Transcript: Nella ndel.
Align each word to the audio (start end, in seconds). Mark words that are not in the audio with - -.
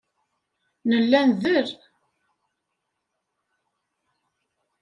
Nella 0.89 1.19
ndel. 1.29 1.69